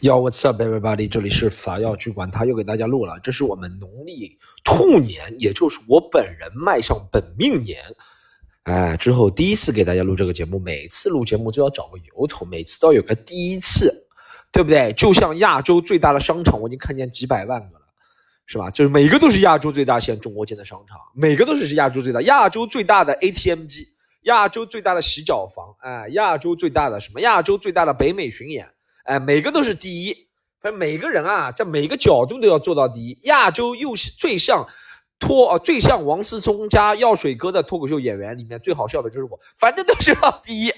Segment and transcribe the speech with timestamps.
[0.00, 1.08] Yo, what's up, everybody？
[1.08, 3.18] 这里是法药局管他又给大家录了。
[3.20, 7.82] 这是我们农历兔年，也就是我本人迈向本命年，
[8.64, 10.58] 哎，之后第一次给大家录这个节目。
[10.58, 13.90] 每次录节目都要找个由头，每次都要有个第一次，
[14.52, 14.92] 对不对？
[14.92, 17.86] 就像亚洲最大的商场，我已经看见几百万个了，
[18.44, 18.70] 是吧？
[18.70, 23.88] 就是每个都是亚洲最大现在中国建的商场，每个都是是亚洲最大，亚洲最大的 ATM 机，
[24.24, 27.22] 亚洲最大的洗脚房，哎，亚洲最大的什么？
[27.22, 28.68] 亚洲最大的北美巡演。
[29.06, 30.12] 哎，每个都是第一，
[30.60, 33.16] 反正每个人啊，在每个角度都要做到第一。
[33.22, 34.66] 亚洲又是最像
[35.18, 40.72] 脱呃最像王思聪加药水哥的脱口秀演员里面最好笑的就是我，反正都是要第一。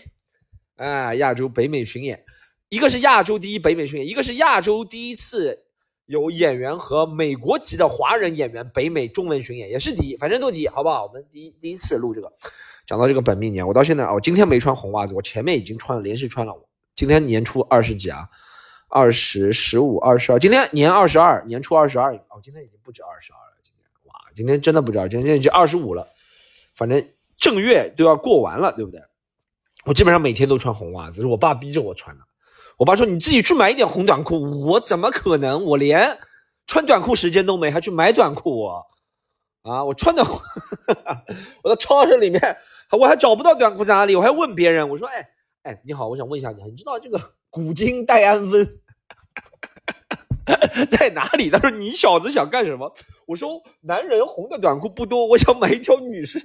[0.77, 2.23] 哎，亚洲北美巡演，
[2.69, 5.65] 一个是亚洲第一北美巡演，一个是亚洲第一次
[6.05, 11.07] 有演员和美国籍的华人演员北美中文巡演，也是第一，反正都第一，好不好？
[11.07, 12.30] 我们第一第一次录这个，
[12.87, 16.68] 讲到这个本命年，我到现在啊，我，今天没穿红袜子，我前面已经穿了，连续穿了。
[16.98, 18.29] 今天年初二十几啊，
[18.88, 20.38] 二十、十五、二十二。
[20.41, 22.12] 今天年二十二，年初二十二。
[22.12, 23.57] 哦，今天已经不止二十二了。
[23.63, 26.04] 今天哇，今天真的不止，今天已经二十五了。
[26.74, 29.01] 反正正月都要过完了，对不对？
[29.85, 32.24] 我基本上每天都穿红袜子，是我爸逼着我穿的。
[32.76, 35.63] 我爸说：“你自己去买一点红短裤。”我怎么可能？
[35.65, 36.19] 我连
[36.66, 38.66] 穿短裤时间都没，还去买短裤？
[39.63, 40.24] 啊，我穿的，
[41.63, 42.41] 我在超市里面，
[42.91, 45.24] 我还找不到短裤在哪里，我还问别人，我说：“哎。”
[45.62, 47.20] 哎，你好，我想问一下你，你知道这个
[47.51, 48.66] 古今戴安芬
[50.90, 51.51] 在哪里？
[51.51, 52.95] 他说你小子想干什么？
[53.26, 56.38] 我说男人红的短裤不多，我想买一条女士。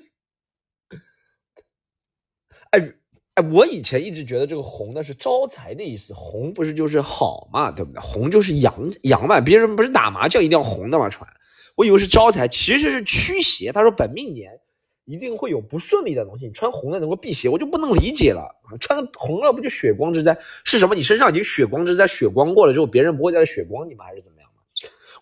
[2.72, 2.94] 哎
[3.36, 8.02] 哎，我以前一直觉得这个红的是招财的意思，红不是就是好嘛，对不对？
[8.02, 11.30] 红就是阳阳嘛，别人不是打麻将一定要红的嘛穿，
[11.76, 13.72] 我以为是招财，其实是驱邪。
[13.72, 14.60] 他说本命年。
[15.06, 18.50] 一定会有不顺利的东西，你穿红的能够辟邪，我就不能理解了。
[18.80, 20.38] 穿红了不就血光之灾？
[20.64, 20.96] 是什么？
[20.96, 24.06] 你身上已经血光之灾，血光过了之后，别人不会再血光你吗？
[24.06, 24.62] 还是怎么样吗？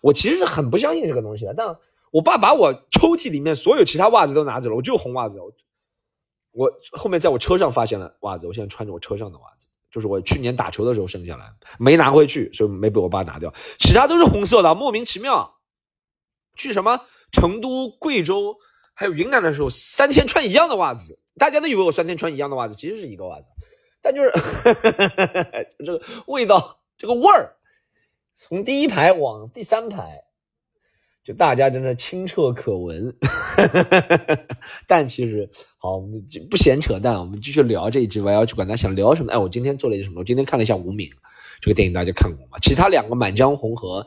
[0.00, 1.52] 我其实是很不相信这个东西的。
[1.54, 1.76] 但
[2.10, 5.38] 我爸把我抽屉里面所有其他袜子都拿走了，我就红袜子。
[6.52, 13.52] 我后面在我车上发现了袜子，我现在穿着我车上的袜子，就是我去年打球的时候剩下来，没拿回去，所以没被我爸拿掉。
[13.78, 15.56] 其他都是红色的，莫名其妙。
[16.54, 17.00] 去什么
[17.32, 18.56] 成都、贵州？
[18.94, 23.46] 还有云南的时候，三天穿一样的袜子，大家都以为我三天穿一样的袜子，其实是一个袜子，
[24.00, 24.30] 但就是
[25.84, 27.56] 这个味道，这个味儿，
[28.36, 30.24] 从第一排往第三排，
[31.24, 33.16] 就大家真的清澈可闻。
[34.86, 35.48] 但其实
[35.78, 38.20] 好，我们就不闲扯淡，我们继续聊这一集。
[38.20, 39.32] 我要去管他想聊什么。
[39.32, 40.20] 哎，我今天做了一些什么？
[40.20, 41.08] 我今天看了一下《无名》
[41.62, 42.58] 这个电影，大家看过吗？
[42.60, 44.04] 其他两个《满江红》和。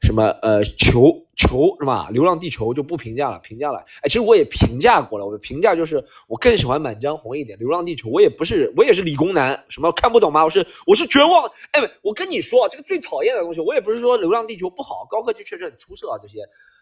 [0.00, 2.08] 什么呃球球是吧？
[2.12, 3.80] 流浪地球就不评价了，评价了。
[4.00, 7.58] 哎，其实我也评价过了，我的评价就是我更喜欢满江红一点。
[7.58, 10.44] 流浪地球我也不是，我也是理工男，什么看不懂吗？
[10.44, 11.50] 我是我是绝望。
[11.72, 16.38] 哎，我跟你说，这个最讨厌的东西，我也不是说流浪地球不好，高科技确实很出色啊，这些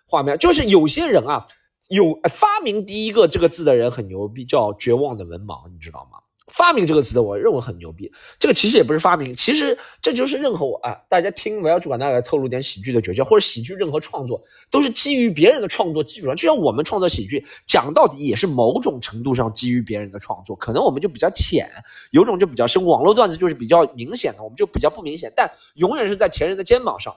[0.07, 1.47] 画面就是有些人啊，
[1.89, 6.19] 有发明第一个这个字的人很牛逼，叫绝望的文盲，你知道吗？
[6.53, 8.11] 发明这个词的，我认为很牛逼。
[8.39, 14.41] 这个其实也不是发明，其实这就是任何我啊，大家听，我要主管大家透露点喜剧的诀窍，或者喜剧任何创作
[14.71, 16.37] 都是基于别人的创作基础上。
[16.37, 21.69] 就像我们创作喜剧，讲到底也是某种程度上基于别人的创作，可能我们就比较浅，
[22.13, 22.85] 有种就比较深。
[22.87, 27.15] 网络段子就是比较明显的，我们就比较不明显，但永远是在前人的肩膀上。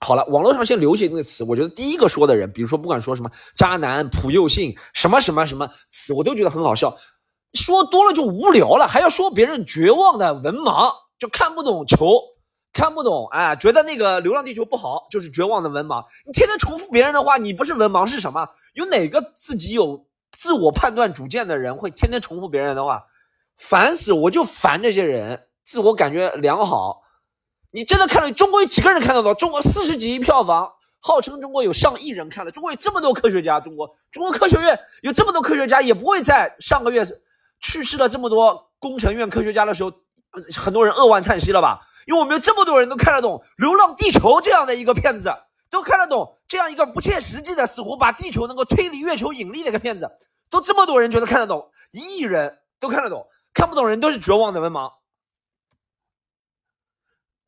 [0.00, 6.96] 好了，网络上现在流行的词，我觉得第一个说的人，比如说不管说什么渣男、普幼性什么什么什么词，我都觉得很好笑。
[7.54, 12.20] 说多了就无聊了，还要说别人绝望的文盲，就看不懂球，
[12.72, 16.04] 看不懂，哎，觉得那个《流浪地球》不好，就是绝望的文盲。
[16.26, 18.46] 你天天重复别人的话，你不是文盲是什么？
[18.74, 20.06] 有哪个自己有
[20.36, 23.02] 自我判断主见的人会天天重复别人的话？
[23.56, 24.12] 烦死！
[24.12, 27.02] 我就烦这些人，自我感觉良好。
[27.72, 28.30] 你真的看了？
[28.30, 29.34] 中国有几个人看得懂？
[29.34, 30.70] 中国四十几亿票房，
[31.00, 32.52] 号称中国有上亿人看了。
[32.52, 37.02] 中国有这么多科学家，中国中国科学院有这么多科学家，也不会在上个月。
[37.60, 39.92] 去世了这么多工程院科学家的时候，
[40.56, 41.80] 很多人扼腕叹息了吧？
[42.06, 45.30] 因为我们有这么多人都看得懂《流浪地球》这样的一个片子，
[45.70, 50.10] 都看得懂这样一个不切实际的，似乎把地球能够推离月球引力的一个片子，
[50.48, 54.92] 都这么多人觉得看得懂，一亿人都看得懂，看不懂人都是绝望的文盲。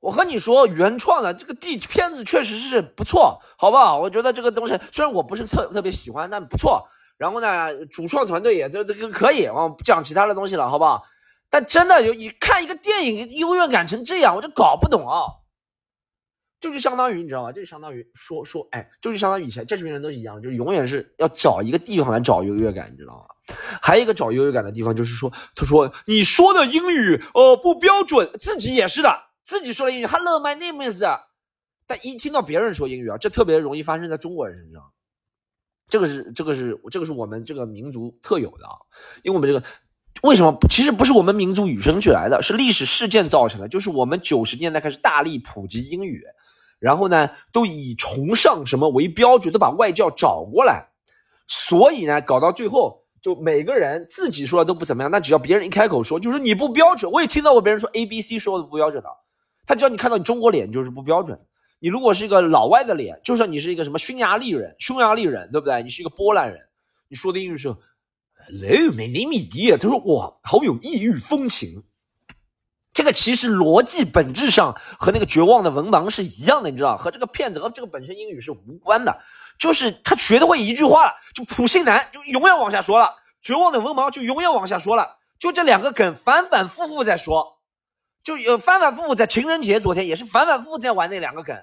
[0.01, 3.99] 我和你说，原创的这个地片子确实是不错，好不好？
[3.99, 6.87] 我觉得这个东西虽然我不是特特别喜欢，但不错。
[7.21, 11.05] 然后呢，主创团队也这这个可以，我不讲其他的东西了，好不好？
[11.51, 15.21] 但真的有你看一个电影优越感成这样，我就搞不懂啊！
[16.61, 17.53] 就是相当于你知道吗？
[17.53, 23.55] 就相当于说说，哎，就是相当于以前这群人都是一样，就永远是要找一个地方来找优越感，你知道吗？
[23.83, 29.15] 还有一个找优越感的地方就是说，他说你说的英语呃不标准，自己也是的。
[29.45, 31.05] 自己说的英语，Hello, my name is，
[31.87, 34.83] 但一听到别人说英语啊，这特别容易发生在中国人身上。
[35.91, 38.73] 这个是这个是这个是我们这个民族特有的啊，
[39.23, 39.63] 因为我们这个
[40.23, 43.69] 为什么其实不是我们民族与生俱来的，是历史事件造成的。
[43.69, 46.23] 就是我们九十年代开始大力普及英语，
[46.79, 50.87] 然后呢，都以崇尚什么为标准，都把外教找过来，
[51.47, 57.11] 所以呢，搞到最后就每个人自己说的都不怎么样，但只要别人一开口说，就是你不标准。
[57.11, 59.09] 我也听到过别人说 A B C 说的不标准的，
[59.67, 61.41] 他只要你看到你中国脸就是不标准。
[61.83, 65.83] 你如果是一个老外的脸，就算你是一个什么匈牙利人、匈牙利人，对不对？
[65.83, 66.61] 你是一个波兰人，
[67.09, 71.83] 你说的英语是 “Hello, my name is”，他说哇，好有异域风情。
[72.93, 79.19] 这个其实逻辑本质上和那个绝望的文盲是一样的，你知道和这个骗子和这个本身英语是无关的，
[79.59, 87.57] 就是他学的会一句话了，就普信男就永远往下说了，绝望的文盲就永远往下说了，就这两个梗反反复复在说。
[88.23, 91.57] 就有反反复复在情人节，昨天也是反反复复在玩那两个梗，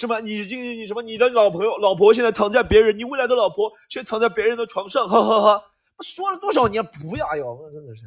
[0.00, 0.18] 是吧？
[0.18, 1.02] 你今你什么？
[1.02, 5.62] 你的老朋友老婆现在躺在别人，你未来的老婆现在躺在别人的床上，哈哈哈！
[6.00, 7.26] 说了多少年不要？
[7.26, 8.06] 哎呦，真的是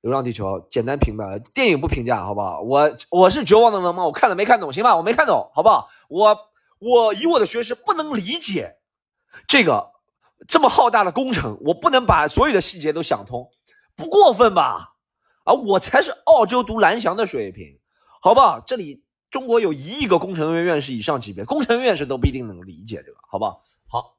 [0.00, 2.62] 流浪地球》简单评吧，电影不评价，好不好？
[2.62, 4.72] 我我是绝望的文盲，我看了没看懂？
[4.72, 5.90] 行吧，我没看懂，好不好？
[6.08, 6.34] 我
[6.78, 8.76] 我以我的学识不能理解
[9.46, 9.90] 这个
[10.46, 13.50] 这么浩大的工程，我不能把所有的细节都想通，
[13.94, 14.94] 不过分吧？
[15.44, 17.78] 啊，我才是澳洲读蓝翔的水平，
[18.22, 18.58] 好不好？
[18.66, 23.62] 这里中国有一亿个工程院院士以上级别，工程院士都不一定能理解这个，好不好？
[23.86, 24.16] 好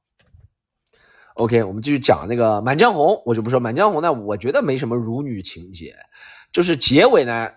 [1.34, 5.96] ，OK，我们继续讲那个《满江红》，我就不说《满江红》呢，我觉得没什么辱女情节，
[6.52, 7.50] 就是结尾呢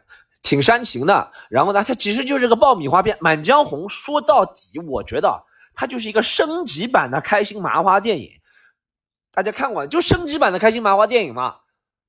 [0.43, 5.45] 挺煽情的，然后呢，它其实就是个爆米花片，《满江红》说到底，我觉得
[5.75, 8.31] 它就是一个升级版的开心麻花电影，
[9.31, 11.57] 大家看过就升级版的开心麻花电影嘛。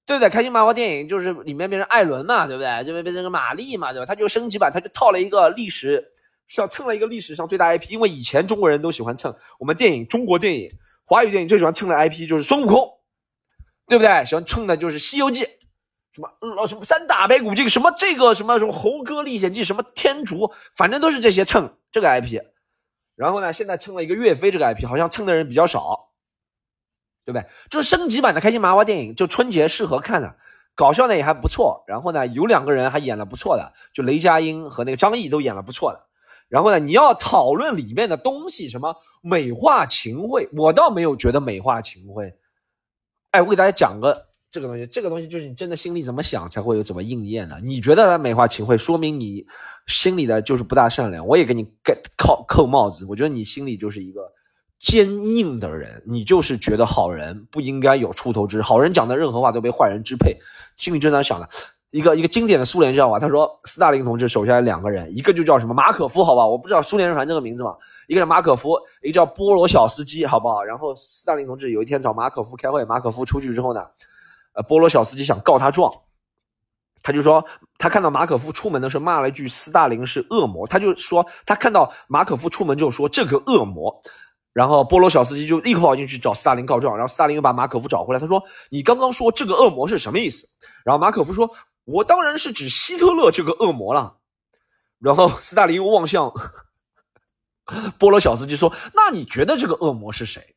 [0.06, 0.30] 对不对？
[0.30, 2.84] 开心麻花电影就是里面变成艾伦嘛，对不对？
[2.84, 4.06] 就变成个玛丽嘛，对吧？
[4.06, 6.04] 他就升级版，他就套了一个历史
[6.48, 10.70] 上蹭了一个历史上最大 IP，因为以前中国人都喜欢蹭我们电影，中国电影、
[11.06, 12.88] 华语电影最喜欢蹭的 IP 就是孙悟空，
[13.88, 14.26] 对不对？
[14.26, 15.44] 喜欢蹭的就是《西游记》，
[16.12, 22.42] 什么老什么三打白骨精，什么这个什么什么猴哥历险记，什么天竺，反正都是这些蹭这个 IP。
[23.16, 26.13] 然后呢，现在蹭了一个岳飞这个 IP，好像蹭的人比较少。
[27.26, 27.46] 对不对？
[27.70, 30.36] 就是升级版的开心麻花电影，就春节适合看的，
[30.76, 31.84] 搞笑呢也还不错。
[31.88, 36.00] 然后呢，有两个人还演了不错的，就雷佳音和那个张译都演了不错的。
[36.50, 42.36] 然后呢，你要讨论里面的东西，什么美化秦桧，我倒没有觉得美化秦桧。
[43.32, 47.60] 哎，我给大家讲个这个东西，这个东西就是你真的心里怎么想才会有怎么应验的。
[47.62, 49.46] 你觉得他美化秦桧，说明你
[49.88, 51.26] 心里的就是不大善良。
[51.26, 54.22] 我也给你盖扣扣帽子，我觉得你心里就是一个。
[54.84, 60.38] 坚硬的人，你就是觉得好人不应该有出头之日，好人讲的任何话都被坏人支配，
[60.76, 61.48] 心里就这样想的。
[61.92, 67.78] 一个一个经典的苏联笑话，他说斯大林同志手下有两个人，一个就叫什么马可夫，好吧，我不知道苏联人传这个名字嘛，
[68.08, 70.62] 一个是马可夫，一个叫波罗小斯基，好不好？
[70.62, 73.80] 然后斯大林同志有一天找马可夫开会，马可夫出去之后呢，
[74.54, 75.90] 呃，波罗小斯基想告他状，
[77.02, 77.46] 他就说
[77.78, 83.96] 他看到马可夫出门的时候骂了一句斯大林是恶魔，他就说他看到马可夫出门就说这个恶魔。
[84.54, 90.48] 然后波罗小斯基就立刻跑进去找斯大林告状，然后斯大林又把马可夫找回来，他说：“你刚刚说这个恶魔是什么意思？”
[90.86, 91.50] 然后马可夫说
[91.86, 94.18] ：“我当然是指希特勒这个恶魔了。”
[95.02, 96.32] 然后斯大林又望向
[97.98, 100.56] 波罗小斯基说：“那你觉得这个恶魔是谁？”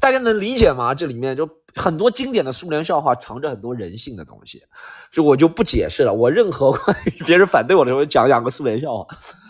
[0.00, 0.94] 大家能理解吗？
[0.94, 4.62] 这里面就很多经典的苏联笑话，藏着很多人性的东西，
[5.10, 6.12] 这我就不解释了。
[6.12, 9.06] 我任何关于别人反对我的时候，讲两个苏联笑话，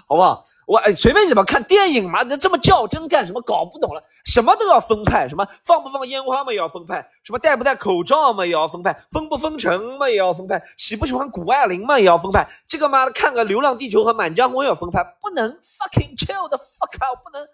[0.07, 0.43] 好不好？
[0.69, 2.23] 我哎，随便怎么看电影嘛？
[2.25, 3.41] 那这么较真干什么？
[3.41, 12.47] 搞不懂了，什么都要分派，什么放不放烟花嘛也要分派，什么戴不戴口罩嘛也要分派，封不封城嘛也要分派，喜不喜欢谷爱凌嘛也要分派。
[12.67, 17.49] 这个嘛，看个《流浪地球》和《满江红》也要分派，不能 fucking chill 的 fuck 不能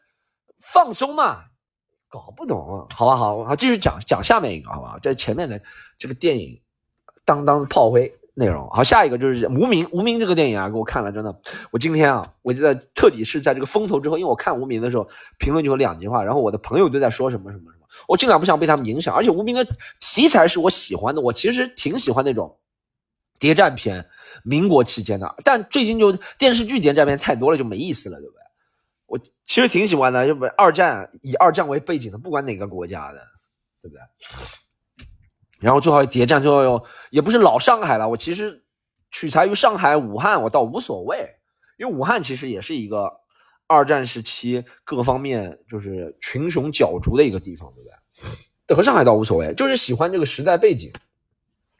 [0.58, 1.44] 放松嘛？
[2.08, 4.98] 搞不懂，好吧，好，好，继续讲讲下面一个，好吧？
[5.00, 5.60] 在前面的
[5.96, 6.60] 这个电影，
[7.24, 8.12] 当当炮灰。
[8.36, 9.84] 内容好，下一个就是《无名》。
[9.92, 11.32] 《无名》这个电影啊，给我看了，真的，
[11.70, 15.06] 我今天啊，我就在特地是在这个风头之后，因为我看《无名》的时候，
[15.38, 19.14] 评论就有两句话，然后我的朋友都在说什么什么什么，我尽量不想被他们影响。
[19.14, 19.64] 而且《无名》的
[20.00, 22.58] 题材是我喜欢的，我其实挺喜欢那种
[23.38, 24.04] 谍战片，
[24.42, 25.32] 民国期间的。
[25.44, 28.40] 但最近就电视剧谍战片太多了，就没意思了，对不对？
[29.06, 33.20] 我其实挺喜欢的，就二战以二战为背景的，不管哪个国家的，
[33.80, 34.00] 对不对？
[35.64, 38.08] 然后最后谍战，最后又也不是老上海了。
[38.08, 38.62] 我其实
[39.10, 41.26] 取材于上海、武汉，我倒无所谓，
[41.78, 43.10] 因为武汉其实也是一个
[43.66, 47.88] 二战时期各方面就是群雄角逐的一个地方，对不
[48.66, 48.76] 对？
[48.76, 50.92] 和上海倒无所谓，就是喜欢这个时代背景。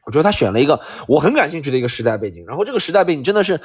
[0.05, 3.59] 我觉得他选了一个我很感兴趣的一个时代背景，然后这个时代背景真的是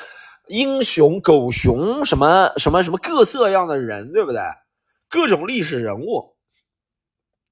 [0.48, 4.40] 英雄、狗熊，什么什么什么各色样的人，对不对？
[5.08, 6.34] 各种历史人物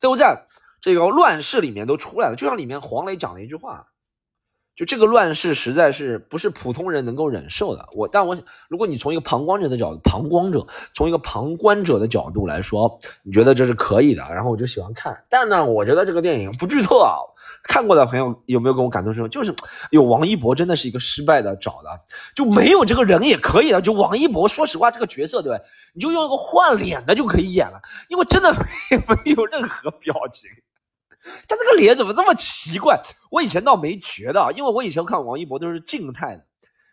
[0.01, 0.47] 都在
[0.81, 2.37] 这个乱世里面都出来了。
[2.37, 3.87] 就像里面黄磊讲了一句话。
[4.77, 7.85] 就这个乱世实在是不是普通人能够忍受的。
[7.95, 15.21] 我，但我如果你从一个旁观者的角度，旁观者从一个旁观者的角度来说，你觉得这是可以的，然后我就喜欢看。
[15.29, 17.19] 但呢，我觉得这个电影不剧透啊，
[17.65, 19.27] 看过的朋友有没有跟我感同身受？
[19.27, 19.53] 就是
[19.91, 21.91] 有王一博真的是一个失败的找的，
[22.37, 23.81] 就没有这个人也可以的。
[23.81, 25.61] 就王一博，说实话，这个角色对，
[25.93, 30.49] 你就用一个换脸的就可以演了，因为真的没 没有任何表情。
[31.47, 33.01] 他这个脸怎么这么奇怪？
[33.31, 36.45] 我以前倒没觉得，因为我以前看王一博都是静态的，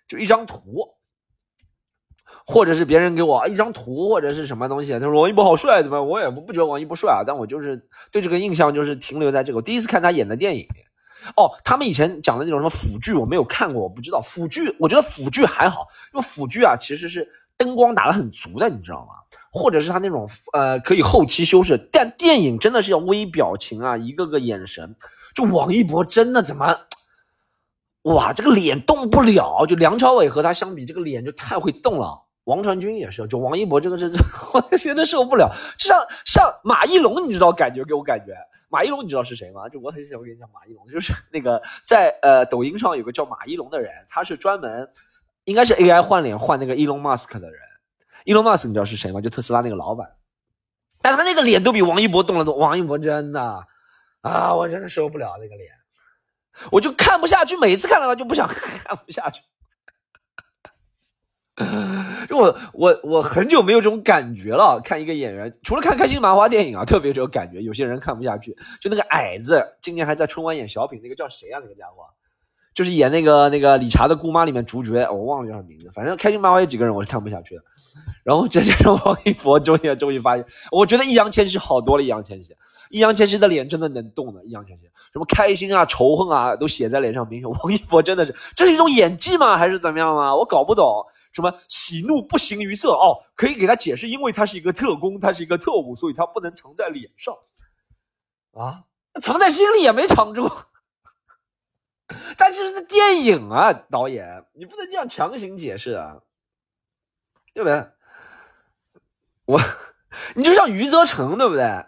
[0.07, 0.87] 就一张图，
[2.45, 7.23] 或者是别人给我一张图或者是什么东西，他说王一博好帅，怎么我也不不觉得王一博帅啊？
[7.25, 9.57] 但我就是对这个印象就是停留在这个。
[9.57, 10.67] 我第一次看他演的电影，
[11.35, 14.75] 哦，他们以前讲的那种什么腐剧，我没有看过，我不知道腐剧。
[14.79, 17.27] 我觉得腐剧还好，因为腐剧啊其实是
[17.57, 19.13] 灯光打得很足的，你知道吗？
[19.51, 24.95] 或者是他那种呃可以后期修饰，但电影真的是要微表情啊，一个个眼神。
[25.33, 26.77] 就王一博真的怎么，
[28.03, 29.65] 哇，这个脸动不了。
[29.65, 32.21] 就梁朝伟和他相比，这个脸就太会动了。
[32.45, 34.09] 王传君也是，就王一博这个是，
[34.53, 35.49] 我真的受不了。
[35.77, 38.33] 就像像马一龙，你知道感觉给我感觉，
[38.69, 39.67] 马一龙你知道是谁吗？
[39.67, 44.87] 就我很喜欢跟你讲马一龙，就是那个在呃抖音上有个叫马一龙的人，他是专门
[45.45, 47.59] 应该是 AI 换脸换那个 Elon Musk 的人。
[48.25, 49.21] 伊隆马斯，你知道是谁吗？
[49.21, 50.15] 就特斯拉那个老板，
[50.99, 52.57] 但他那个脸都比王一博动了动。
[52.57, 53.63] 王一博真的
[54.21, 55.71] 啊，我真的受不了那个脸，
[56.71, 57.55] 我就看不下去。
[57.57, 59.43] 每次看到他就不想 看不下去。
[62.27, 64.81] 就我我我很久没有这种感觉了。
[64.83, 67.61] 看一个演员，除了看开心麻花电影啊，特别这种感觉。
[67.61, 71.59] 有些人看不下去，就那个矮子，今年还在春晚演小品，那个叫谁啊？
[71.61, 72.03] 那个家伙。
[72.75, 75.89] 就是演那个那个理查的姑妈里面主角，我忘了叫啥名字。
[75.95, 77.61] 反正开心麻花有几个人我是看不下去的。
[78.21, 82.03] 然后再加上王一博，终于终于发现，我觉得易烊千玺好多了。
[82.03, 82.53] 易烊千玺，
[82.89, 84.43] 易烊千玺的脸真的能动的。
[84.43, 87.25] 易烊千玺，什么开心啊、仇恨啊，都写在脸上。
[87.29, 89.55] 明显王一博真的是，这是一种演技吗？
[89.55, 90.35] 还是怎么样吗？
[90.35, 90.85] 我搞不懂。
[91.31, 92.91] 什么喜怒不形于色？
[92.91, 97.33] 哦，可以给他解释，因为他是一个特工，他是一个特务，所以他不能藏在脸上。
[98.53, 98.83] 啊，
[99.21, 100.51] 藏在心里也没藏住。
[102.37, 106.17] 但是那电影啊，导演，你不能这样强行解释啊，
[107.53, 107.87] 对不对？
[109.45, 109.59] 我，
[110.35, 111.85] 你就像余则成，对不对？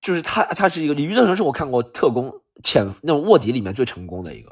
[0.00, 4.50] 就是他，他是一个余则成，是我看过特工潜那种卧底里面最成功的一个，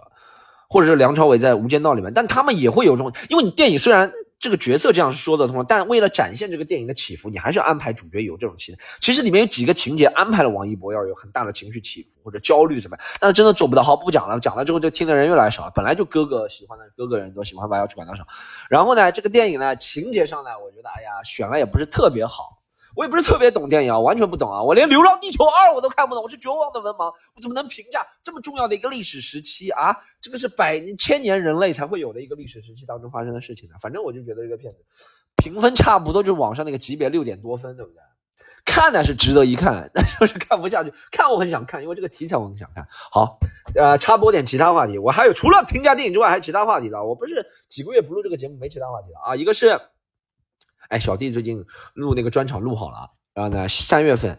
[0.68, 4.12] 或者是梁朝伟在《无间道》里面，但他们也会有这种，因为你电影虽然。
[4.40, 8.76] 这个角色这样是说得通，但为了展现这个电影的起伏，你还是要安排主角有这种情。
[9.00, 13.82] 其实里面有几个情节安排了王一博要有很大的情绪起伏或者焦虑什么，但是真的做不到。
[13.82, 15.72] 好，不讲了，讲了之后就听的人越来越少了。
[15.74, 18.26] 本来就哥哥喜欢的哥哥人都喜欢把要去管到少。
[18.70, 22.57] 然后呢，这个电影呢情节上呢，我觉得哎呀选了也不是特别好。
[22.98, 24.60] 我也不是特别懂电影啊，完全不懂啊！
[24.60, 27.04] 我连《流浪地球二》我都看不懂，我是绝望的文盲，
[27.36, 29.96] 我怎么能评价这么重要的一个历史时期啊？
[30.20, 33.76] 这个是百千年人类才会有的一个历史时期当中发生的事情呢？
[33.80, 34.78] 反正我就觉得这个片子
[35.36, 38.00] 评分差不多，就是网上那个级别六点多分，对不对？
[38.64, 40.92] 看呢是值得一看，但就是看不下去。
[41.12, 42.84] 看我很想看，因为这个题材我很想看。
[43.12, 43.38] 好，
[43.76, 47.00] 呃，插播点其他话题，我还有除了评价电影之外，还有其他话题的。
[47.00, 49.36] 我不是几个月不录这个节目，没其他话题了啊。
[49.36, 49.80] 一个是。
[50.88, 51.64] 哎，小弟最近
[51.94, 54.38] 录那个专场录好了，然后呢，三月份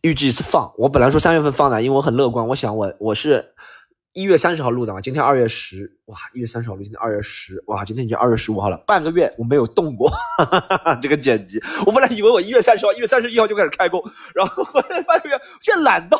[0.00, 0.72] 预计是放。
[0.78, 3.54] 我本来说三月份放的，因为我很乐观，我想我我是
[4.12, 10.08] 一月三十号录的嘛，今天二月十，哇，一月三十号录，今天二月十，哇，今天已经二月十五号了，半个月我没有动过
[10.38, 11.60] 哈哈 这个剪辑。
[11.84, 14.00] 我本来以为我一月三十号、一月三十一号就开始开工，
[14.34, 14.64] 然后
[15.06, 16.16] 半个月，现在懒到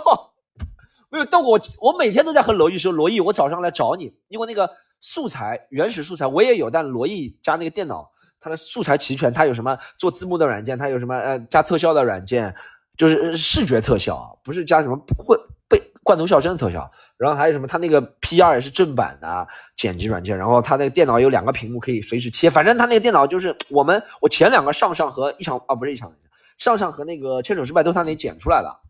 [1.09, 1.53] 没有动过。
[1.53, 4.69] 我我每天都在和罗毅说，罗毅，我早上来找你，因为那个
[5.01, 8.12] 素材原始素材我也有，但罗毅加那个电脑。
[8.43, 12.53] 它的素材齐全，它有什么做字幕的软件，它有什么呃加特效的软件，
[12.97, 16.91] 就是视觉特效，不是加什么会被罐头笑声的特效。
[17.17, 19.47] 然后还有什么，它那个 P 二也是正版的
[19.77, 20.37] 剪辑软件。
[20.37, 26.13] 然后它那个电脑有两个屏幕可以随时切，反正它那个电脑就是我们我前两个上上和一场啊不是一场
[26.59, 28.81] 上上和那个牵手失败都是他那里剪出来的。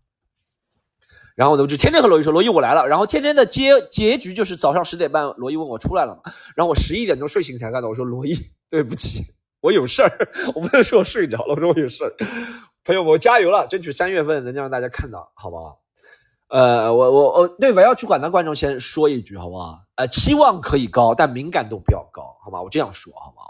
[1.34, 2.86] 然后我就天天和罗毅说，罗毅我来了。
[2.86, 8.36] 然后天天的结结局就是早上十点半，罗毅问我出来了嘛，然后我十一点钟睡醒才看到，我说罗毅
[8.68, 9.24] 对不起。
[9.62, 12.14] 我有事儿， 我不能说我睡着了，我说我有事儿。
[12.84, 15.78] 朋友们，我加油了，争取三月份能让大家看到，好不好？
[16.48, 19.80] 呃，我我我对我要去管的观众先说一句，好不好？
[19.94, 22.60] 呃，期望可以高，但敏感度不要高，好吧？
[22.60, 23.42] 我这样说，好吧？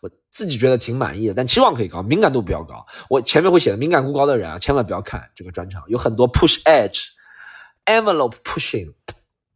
[0.00, 2.84] 我自己觉得挺满意的，但期望可以高，敏感度不要高。
[3.08, 8.92] 我前面会写的，敏感度高的人啊，千万不要看这个专场，有很多 push edge，envelope pushing，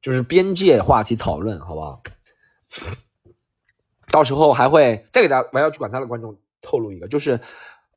[0.00, 2.02] 就是边界话题讨论，好不好？
[4.10, 7.38] 到时候还会再给大家玩要去管他的观众透露一个，就是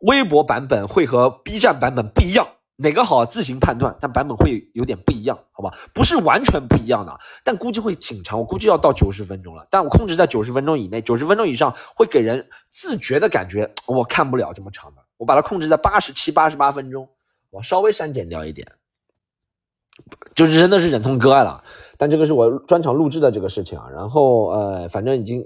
[0.02, 5.72] 微博版本会和 B 站版本不一样，哪个好自行判断，但版本会有点不一样，好吧？
[5.94, 17.08] 不是完全不一样的，但估计会挺长，我估计要到九十分钟了，但我控制在九十分钟以内，九十分钟以上会给人自觉的感觉我看不了这么长的，我把它控制在八十七、八十八分钟，
[17.50, 18.68] 我稍微删减掉一点，
[20.36, 21.64] 就是真的是忍痛割爱了。
[21.98, 25.46] 但这个是我专场录制的这个事情啊，然后呃，反正已经。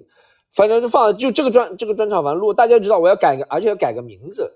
[0.58, 4.52] 反正就放就这个专这个专场，反正如果大家知道我要改个，而且要改个名字，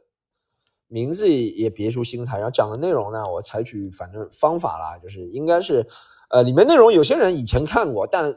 [0.87, 2.37] 名字也别出心裁。
[2.37, 5.85] 然后讲的内容呢，我采取反正方法啦，就是应该是，
[6.31, 8.35] 呃，里面内容有些人以前看过，但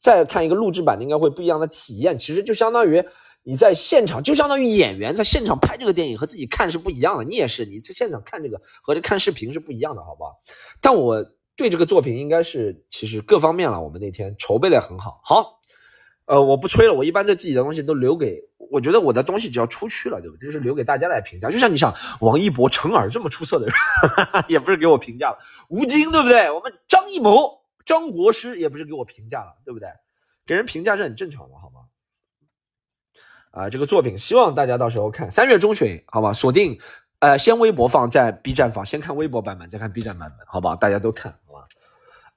[0.00, 2.18] 再看一个录制版的，应该会不一样的体验。
[2.18, 3.00] 其实就相当于
[3.44, 7.22] 你在现场，就相当于演员在现场拍这个电影和自己看是不一样的。
[7.22, 10.32] 你也是你在现场看这个和这看视频是不一样的，好不好？
[10.80, 15.55] 但我对这个作品应该是其实各方面了，我们那天筹备的很好，好。
[16.26, 20.46] 呃，我不吹了，我一般对自己的东西都留给，我觉得我的东西只要出去了，对不对？
[20.46, 21.48] 就是留给大家来评价。
[21.48, 23.74] 就像你想，王一博、陈耳这么出色的人，
[24.48, 26.50] 也不是给我评价了；吴京，对不对？
[26.50, 29.88] 我们张艺谋、张国师也不是给我评价了，对不对？
[30.44, 31.80] 给人评价是很正常的，好吗？
[33.52, 36.32] 啊，这个作品希望大家到时候看，三月中旬，好吧？
[36.32, 36.76] 锁定，
[37.20, 40.74] 呃，先微博放，在 B 站放，先看微博版本，再看 B 站版本，好吧？
[40.74, 41.38] 大家都看。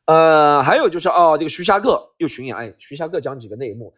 [0.09, 3.93] 呃，还有就是哦，这个徐霞客又巡演，哎，徐霞客讲几个内幕。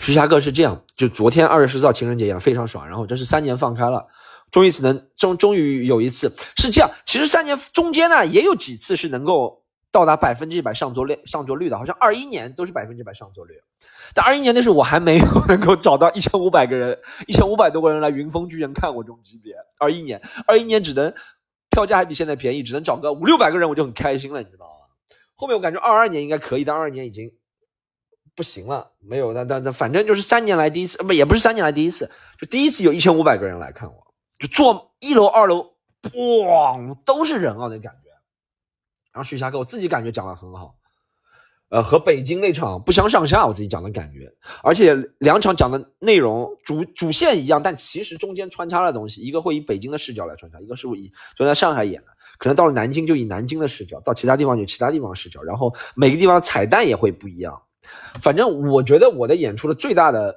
[0.00, 4.08] 徐霞客是这样，就昨天二月十四号情人节一样非常爽，然后这是三年放开了，
[4.50, 6.90] 终于只能终终于有一次是这样。
[7.04, 13.54] 其实三年中间呢也有几次是能够到达百分之一百上座率上座率的，好像二一年都是百分之百上座率，
[14.14, 19.54] 但二一年那时候我还没有能够找到一千五百个人，一千五百多个人来云峰剧院看我这种级别。
[19.78, 21.14] 二一年，二一年只能。
[21.70, 25.16] 票价还比现在便宜，只能找个五六百个人，我就很开心了，你知道吗？
[25.34, 27.32] 后面我感觉二二年应该可以，但二二年已经
[28.34, 35.62] 不行了，没有，那那那反正就是三年来第一次，不也不是三年来第一次，就第一次有一千五百个人来看我，就坐一楼二楼，
[36.46, 38.10] 哇，都是人啊，那感觉。
[39.12, 40.74] 然后徐霞客，我自己感觉讲的很好。
[41.70, 44.30] 呃，和北京那场不相上下，我自己讲的感觉，
[44.62, 57.56] 而且两场讲的内容主主线一样，但其实中间穿插的东西，一个会以北京的视角来穿插，一个是以昨天在上海演的，可能到了南京就以南京的视角，到其他地方有其他地方的视角，然后每个地方彩蛋也会不一样。
[58.20, 60.34] 反正我觉得我的演出的最大的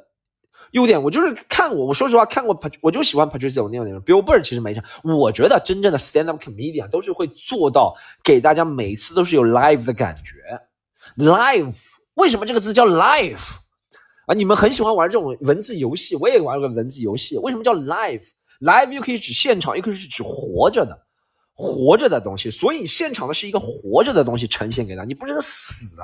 [0.74, 4.00] 优点，我就是看我，我说实话看过，我就喜欢 Patricia 那种那种。
[4.02, 7.92] Bill Burr 其实没场，我觉得真正的 stand up comedian 都是会做到
[8.24, 10.32] 给大家每次都是有 live 的感觉。
[11.18, 11.76] Live，
[12.16, 13.58] 为什么这个字叫 Live
[14.26, 14.34] 啊？
[14.36, 17.38] 你们很喜欢玩这种文字游戏，我也玩过文字游戏。
[17.38, 20.98] 为什么叫 Live？Live 又可以指现场，又可以是指活着的、
[21.54, 22.50] 活着的东西。
[22.50, 26.04] 所以现场的是一个活着的东西呈现给他，你不是个死的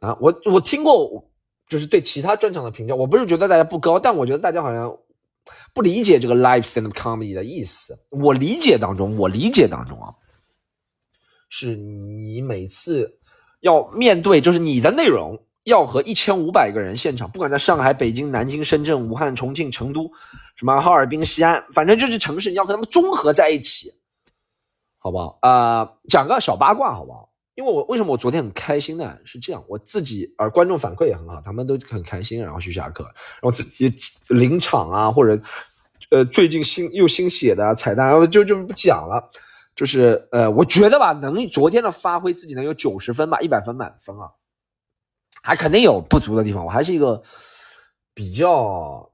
[0.00, 0.16] 啊！
[0.20, 1.30] 我我听过，
[1.68, 4.96] 就是对其他专场的评价，我不是觉得大家不高，但我觉得大家好像
[5.74, 7.98] 不理解这个 Live stand up comedy 的意思。
[8.10, 10.14] 我理解当中，我理解当中啊。
[11.50, 13.18] 是你每次
[13.60, 20.10] 要面对，就是你的内容要和一千五百个人现场，不管在上海、北京、南京、深圳、武汉、重庆、成都，
[20.56, 23.92] 什么哈尔滨、西安，反正就是城市，你要和他们综合在一起，
[24.96, 25.38] 好不好？
[25.42, 27.28] 啊，讲个小八卦，好不好？
[27.56, 29.18] 因为我为什么我昨天很开心呢？
[29.24, 33.92] 是这样，我自己而观众反馈也很好，他们都很开心，然后去下课，然后自己
[34.28, 35.38] 临场啊，或者
[36.10, 39.30] 呃最近新又新写的彩蛋，然后就就不讲了。
[39.80, 44.30] 就是呃，我觉得吧，能昨天的发挥自己能有九十分吧，一百分满分啊，
[45.42, 46.62] 还肯定有不足的地方。
[46.62, 47.22] 我还是一个
[48.12, 49.10] 比较，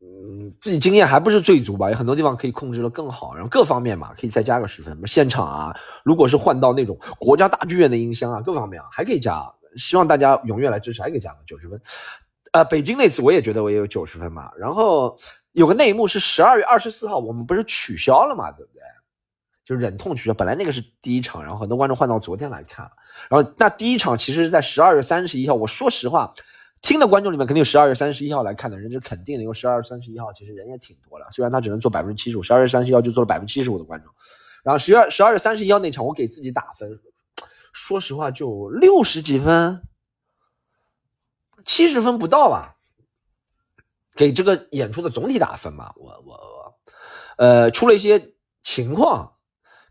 [0.00, 4.98] 嗯，自己经验还不是最足吧，有很多地方可以控制的更好，然后各方面嘛，可以再加个十分。
[5.06, 5.76] 现场啊，
[6.06, 9.44] 如果是换到那种国家大剧院的音箱啊，各方面啊，还可以加。
[9.76, 11.78] 希望大家踊跃来支持，还可以加个九十分。
[12.52, 14.50] 呃，北京那次我也觉得我也有九十分嘛。
[14.56, 15.14] 然后
[15.52, 18.80] 有个内幕是十二月二十四号，我们不是取消了嘛，对不对？
[19.64, 22.90] 就忍痛取消，本来那个是第一场，然后很多观众换到昨天来看，
[23.30, 25.54] 然后那第一场其实是在十二月三十一号。
[25.54, 26.34] 我说实话，
[26.82, 34.12] 听的观众里面肯定有十二月三十一号来看的人，是肯定的，因为十二月三十一号其实人也挺多的，虽然他只能做百分之七十五，十二月三十一号就做了百分之七十五的观众。
[34.62, 37.00] 然后十月十二月三十一号那场，我给自己打分，
[37.72, 39.80] 说实话就六十几分，
[41.64, 42.76] 七十分不到吧，
[44.14, 46.78] 给这个演出的总体打分吧，我我我，
[47.38, 49.30] 呃，出了一些情况。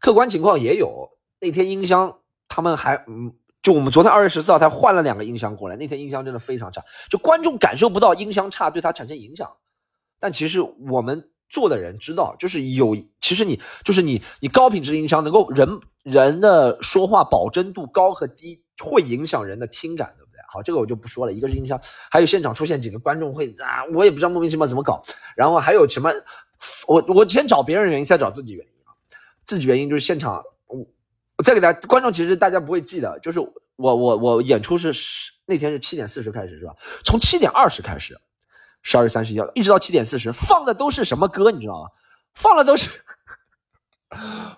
[0.04, 2.14] 客观情况也有，那天音箱
[2.50, 9.50] 他们还嗯，就我们昨天二月十四号才换了两个音箱过来，那天音箱真的非常差，就观众感受不到音箱差对他产生影响，
[10.20, 10.60] 但其实
[10.92, 20.40] 我们做的人知道，就是有，其实你就是你你高品质的音箱能够人人的说话保真度高和低会影响人的听感，对不对？
[20.52, 21.32] 好，这个我就不说了。
[21.32, 21.80] 一个是音箱，
[22.12, 25.02] 还有现场出现几个观众会啊，我也不知道莫名其妙怎么搞。
[25.38, 26.12] 然后还有什么，
[26.90, 28.73] 我我先找别人原因，再找自己原因。
[29.46, 36.74] 自己原因就是现场，我再给大家观众，其实大家不会记得，就是我我我演出是十那天是七点四十开始是吧？
[37.04, 38.20] 从七点二十开始，
[38.82, 41.90] 十二月三十一号一直到七点四十，放的都是什么歌你知道吗？
[42.34, 42.90] 放的都是。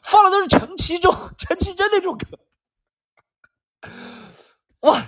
[0.03, 3.89] 放的都是陈绮贞、陈绮贞那种歌，
[4.81, 5.01] 哇，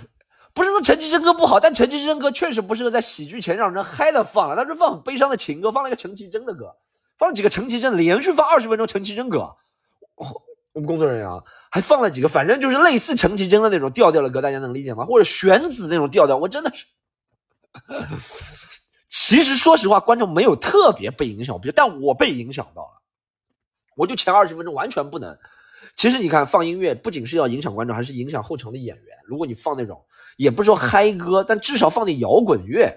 [0.54, 4.56] 不是说陈绮贞歌不好，但陈绮贞歌确实不适合在喜剧前让人嗨的放了。
[4.56, 6.74] 他是放很悲伤的情歌，放了一个陈绮贞的歌，
[7.18, 9.54] 放了几个陈绮贞，连续放二十分钟陈绮贞歌。
[10.72, 15.04] 我们工作人员啊，还放了几个，反正就是类似陈绮贞的那种调调的歌，大家能理解吗？
[15.04, 16.86] 或者玄子那种调调，我真的是。
[19.08, 23.02] 其实说实话，观众没有特别被影响，但我被影响到了。
[23.96, 25.36] 我就前二十分钟完全不能。
[25.96, 29.16] 其实你看放音乐，不仅是要影响观众，还是影响后场的演员。
[29.26, 30.04] 如果你放那种，
[30.36, 32.96] 也不是说嗨歌，但至少放点摇滚乐，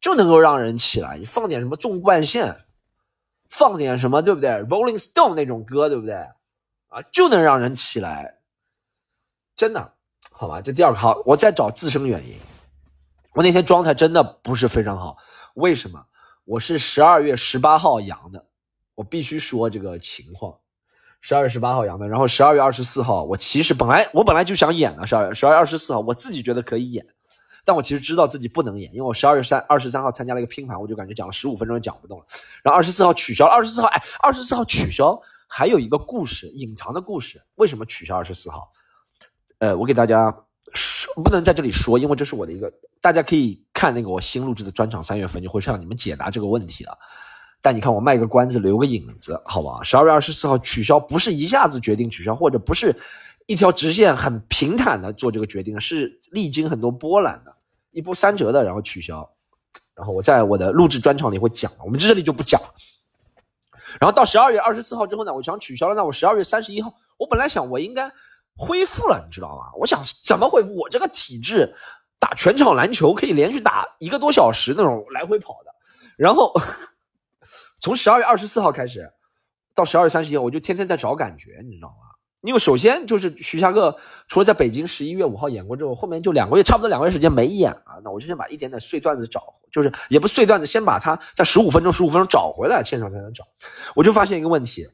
[0.00, 1.18] 就能够让人起来。
[1.18, 2.56] 你放点什么纵贯线，
[3.50, 6.16] 放点什么，对不对？Rolling Stone 那种歌，对不对？
[6.92, 8.38] 啊，就能让人起来。
[9.56, 9.92] 真的，
[10.30, 10.60] 好吧？
[10.60, 12.38] 这第二个好，我再找自身原因。
[13.34, 15.16] 我那天状态真的不是非常好，
[15.54, 16.04] 为什么？
[16.44, 18.44] 我是十二月十八号阳的。
[18.94, 20.54] 我必须说这个情况，
[21.22, 27.06] 十二月十八号阳的，然后十二月二十四号，我其实本来我本来就想演了，十二月十二月二十四号，我自己觉得可以演，
[27.64, 32.26] 但我其实知道自己不能演，因为我十二月三二十三号参加了一个拼盘，我就感觉讲了十五分钟也讲不动了，
[32.62, 35.18] 然后二十四号取消了，二十四号哎，二十四号取消，
[35.54, 38.72] 还有一个故事，隐藏的故事，为什么取消二十四号？
[39.58, 40.34] 呃，我给大家
[40.72, 46.98] 说，不能在这里说，因为这是我的一个，大家可以看那个我新录制的专场，三月份就会向你们解答这个问题了。
[47.60, 49.82] 但你看，我卖个关子，留个影子，好吧？
[49.82, 52.96] 十二月二十四号取消，不是一下子决定取消，或者不是
[53.44, 57.54] 一条直线很平坦的做这个决定，是历经很多波澜的，
[57.90, 59.30] 一波三折的，然后取消。
[59.94, 62.58] 然后我在我的录制专场里会讲，我们这里就不讲。
[64.00, 68.10] 然后到十二月二十四号之后呢，我想取消了，那我十二月三十一号，我本来想我应该
[68.56, 69.72] 恢复了，你知道吗？
[69.78, 70.74] 我想怎么恢复？
[70.76, 71.74] 我这个体质，
[72.18, 75.74] 打全场篮球可以连续打一个多小时那种来回跑的，
[76.16, 76.52] 然后。
[77.82, 79.12] 从十二月二十四号开始，
[79.74, 82.11] 到十二月三十一，我就天天在找感觉，你知道吗？
[82.42, 83.96] 因为首先就是徐霞客
[84.28, 87.98] 除了在北京十一月五号演过之后，后面就两个月，差不多两个月时间没演啊。
[88.04, 93.44] 那我就先把一点点碎段子找，就是也不碎段子，先把它在十五分钟、十五分钟找回来，现场才能找。
[93.94, 94.88] 我就发现一个问题，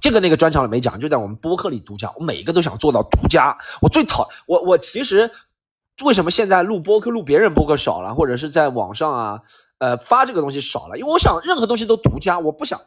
[0.00, 2.12] 这个那个专场里没讲，就在我们播客里独家。
[2.16, 3.56] 我每一个都想做到独家。
[3.80, 5.30] 我最讨我我其实
[6.04, 9.40] 为什么现在录播客录别人播客少了，或者是在网上啊？
[9.78, 12.78] 呃，发这个东西少了，因为我想任何东西都独家，我不想，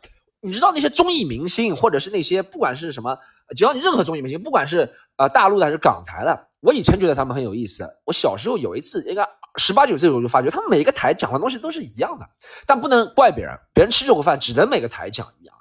[0.43, 3.17] 你知道那些综艺明星，或者是那些不管是什么，
[3.55, 7.89] 只要你任何综艺明星，不管是呃大陆的还是港台的，我以前觉得他们很有意思。
[8.05, 9.25] 我小时候有一次，应该
[9.55, 12.27] 十八九岁我就发觉，他们每个台讲的东西都是一样的，
[12.67, 15.55] 但不能怪别人，别人吃这口饭只能每个台讲一样。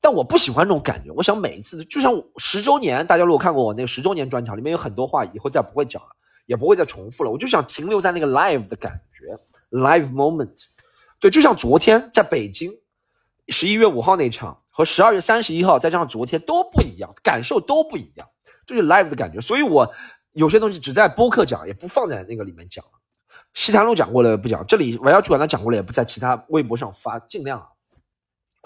[0.00, 6.08] 但我不喜欢这种感觉，我想每一次，就像十周年，大家如果看过我那个十周年专场，里面有很多话以后再不会讲了，
[6.46, 9.38] 也不会再重复了，我就想停留在那个 live 的感觉。
[9.78, 10.56] Live moment，
[11.20, 12.72] 对，就像昨天在北京，
[13.50, 18.26] 十一月五号那场和十二月三十一号，再加上昨天都不一样，感受都不一样，
[18.66, 19.40] 就是 live 的感觉。
[19.40, 19.92] 所以我
[20.32, 22.84] 有些东西只在播客讲，也不放在那个里面讲。
[23.52, 27.66] 西坛路讲过了不讲，这里我要去管他讲过了，也不在其他微博上发，尽量啊，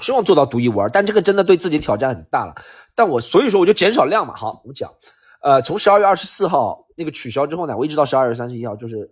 [0.00, 0.88] 希望做到独一无二。
[0.90, 2.54] 但这个真的对自己挑战很大了。
[2.94, 4.36] 但我所以说我就减少量嘛。
[4.36, 4.92] 好，我们讲，
[5.42, 9.10] 呃，从十二月二十四号那个取消之后呢，我一直到十二月三十一号，就是。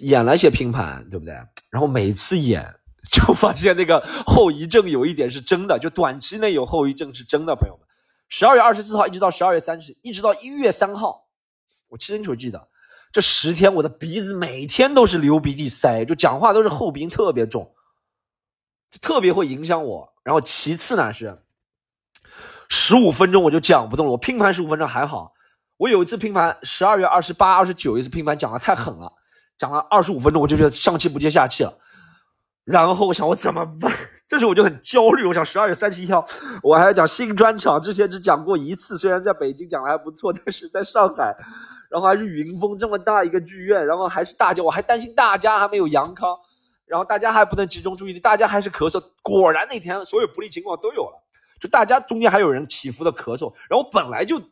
[0.00, 1.32] 演了一些拼盘，对不对？
[1.70, 2.62] 然后每次演
[3.12, 7.86] 就发现那个后遗症有一点是真的，就短期内有后遗症是真的，朋友们。
[8.28, 11.26] 十二月二十四号一直到十二月三十，一直到一月三号，
[11.88, 12.68] 我清楚记得
[13.12, 17.72] 这十天，我的鼻子每天都是流鼻涕塞，就讲话都是后鼻音特别重，
[19.00, 20.12] 特别会影响我。
[20.24, 21.40] 然后其次呢是
[22.68, 25.32] 十五分钟我就讲不动了，我拼盘十五分钟还好，
[25.76, 29.12] 我有一次拼盘十二月二十八、二十九一次拼盘讲的太狠了。
[29.56, 31.78] 讲了二十五分钟，我就觉得上气不接下气了。
[32.66, 33.90] 然后我想，我怎么办？
[34.26, 35.24] 这时候我就很焦虑。
[35.24, 36.26] 我想，十二月三十一号，
[36.60, 41.32] 我还要讲新专场，之前只讲过一次，虽然在北京讲的还不错， 但是在上海，
[41.88, 46.36] 然后还是云峰这么大一个剧院，然后还是大家，我还担心大家还没有阳康，
[46.86, 49.00] 然后大家还不能集中注意力，大家还是咳嗽。
[49.22, 51.22] 果然那天所有不利情况都有了，
[51.60, 54.42] 就大家中间还有人起伏的咳嗽，然后本来就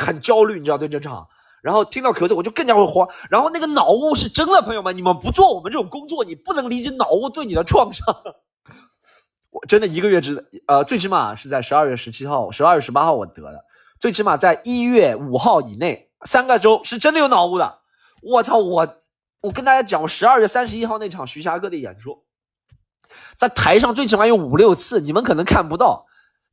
[0.00, 1.26] 很焦虑，你知道对这场。
[1.66, 3.08] 然后听到咳嗽，我就更加会慌。
[3.28, 8.06] 然后那个脑雾是真的，朋友们，你们不做我们这种工作，你不能理解脑雾对你的创伤。
[9.50, 13.64] 我真的一个月之，呃，最起码是在十二月十七号、十二月十八号我得的，
[13.98, 17.80] 最起码在一月五号以内三个周是真的有脑雾的。
[18.22, 18.96] 我操，我
[19.40, 22.22] 我跟大家讲，我十二月三十一号那场徐霞客的演出，
[23.34, 26.06] 在台上最起码有五六次，你们可能看不到，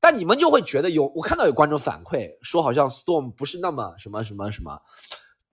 [0.04, 1.10] 但你们就会觉得有。
[1.16, 4.78] 我看到有观众反馈说，好像 Storm 不是那么什么什么什么。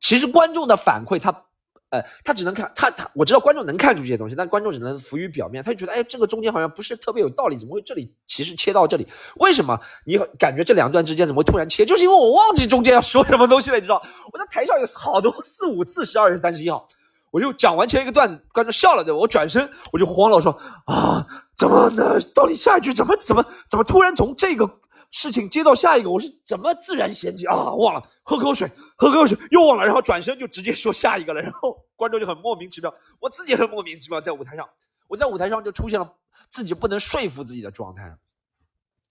[0.01, 1.45] 其实观众的反馈，他。
[1.93, 5.61] 呃，他只能看他他，我知道观众能看出这些东西，但观众只能浮于表面。
[5.61, 9.05] 他就觉得，哎，这个中间好像不是特别有道理，怎么会这里其实切到这里？
[9.41, 11.85] 为什么你感觉这两段之间怎么会突然切？
[11.85, 14.01] 就是因为我忘记中间要说什么东西了，你知道？
[14.33, 16.87] 我在台上有好多四五次，十二月三十一号，
[17.33, 19.19] 我就讲完前一个段子，观众笑了，对吧？
[19.19, 21.27] 我转身我就慌了，我说啊，
[21.61, 22.19] 怎么呢？
[22.35, 24.81] 到底下一句怎么怎么怎么突然从这个？
[25.11, 27.75] 事情接到下一个，我是怎么自然衔接啊？
[27.75, 34.67] 忘了喝口水，喝口水又忘了，然后转身就直接说下一个了，然后观众就很莫名其妙，我自己很莫名其妙，在舞台上，
[35.09, 36.11] 我在舞台上就出现了
[36.49, 38.17] 自己不能说服自己的状态。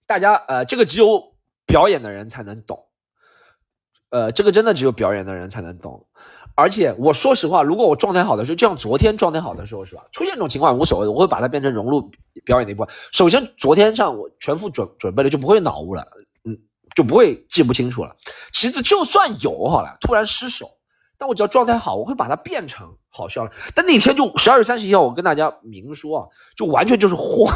[0.06, 1.22] 大家呃，这个只有
[1.66, 2.82] 表演的人才能懂，
[4.08, 6.08] 呃，这个真的只有表演的人才能懂。
[6.54, 10.02] 而且我说实话，如果我状态好的时候，就像昨天状态好的时候，是吧？
[10.12, 12.10] 出现这种情况无所谓，我会把它变成融入
[12.44, 12.94] 表演的一部分。
[13.12, 16.06] 首先，昨天上我全副准准备了，就不会脑雾了，
[16.44, 16.58] 嗯，
[16.94, 18.14] 就不会记不清楚了。
[18.52, 20.68] 其次，就算有好了，突然失手，
[21.16, 23.50] 但我只要状态好，我会把它变成好笑了。
[23.74, 27.50] 但那天就十二月三十一号，我跟大家明说啊，就完全就是 慌，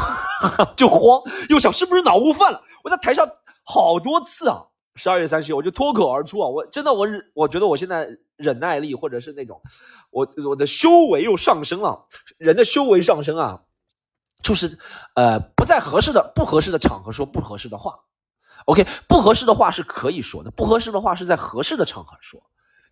[0.75, 2.59] 就慌，又想是不是脑雾犯了？
[2.83, 3.27] 我在台上
[3.63, 4.63] 好多次啊。
[4.97, 6.47] 十二月三十一，我就脱口而出啊！
[6.47, 9.61] 我真的，我我觉得我现在忍耐力，或者是那种，
[10.11, 12.07] 我我的修为又上升了。
[12.37, 13.61] 人的修为上升啊，
[14.41, 14.77] 就是
[15.15, 17.95] 呃，不在合适的、不合适的场合说不合适的话。
[18.65, 22.41] OK，不合适的话是可以说的，不合适的话是在合适的场合说。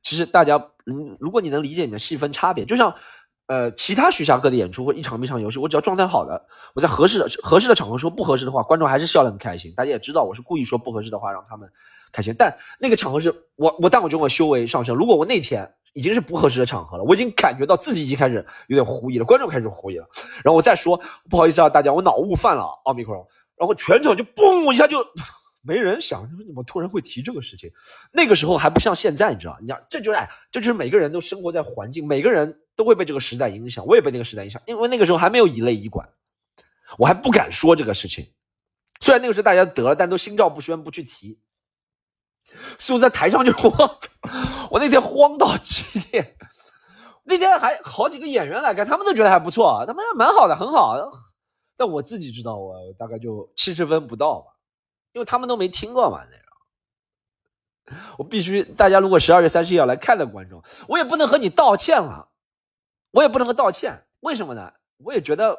[0.01, 2.93] 其实大家，嗯，如果你能理解你的细分差别，就像。
[3.47, 6.41] 呃，其他徐霞客的演出或一场比一场游戏，我只要状态好的，
[6.73, 9.73] 我在合适的合适的场合说不合适的话，观众还是笑得很开心。
[9.75, 11.69] 大家也知道我是故意说不合适的话让他们
[12.11, 14.95] 开心，但那个场合是我我但我觉得我修为上升。
[14.95, 20.07] 如果我那天已经是不合适的场合了，我已经感觉到自己已经开始有点狐疑了，观众开始狐疑了，
[20.43, 23.27] 然后我再说不好意思啊，大家我脑雾犯了奥密克戎，
[23.57, 25.05] 然后全场就嘣一下就。
[25.65, 27.71] 没人想，他说怎么突然会提这个事情？
[28.11, 29.57] 那个时候还不像现在，你知道？
[29.61, 33.85] 你知道这就是哎，这就是每个人都生活在环境，每个人都会被这个时代影响。
[33.85, 36.07] 我也被那个时代影响，因为那个时候还没有乙类乙管，
[36.97, 38.31] 我还不敢说这个事情。
[38.99, 41.39] 虽然那个时候大家得了，但都心照不宣，不去提。
[42.77, 43.71] 所以我在台上就慌，
[44.69, 46.35] 我那天慌到 极点。
[47.23, 50.95] 那天还好几个演员来看，他们都觉得还不错，他们蛮好的，很好。
[51.77, 54.51] 但我自己知道，我大概就七十分不到吧。
[55.13, 62.29] 因为他们都没听过嘛，那个，我必须大家如果十二月三十一要来看的观众，我也不能和你道歉了，
[63.13, 64.73] 我也不能够道歉，为什么呢？
[64.97, 65.57] 我也觉得